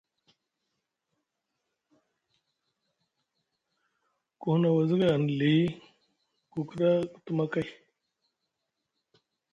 [4.39, 5.53] Ku huna wazagay hanɗa li
[6.51, 7.67] ku kiɗa ku tuma kay.